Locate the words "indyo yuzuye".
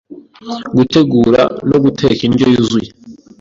2.27-2.89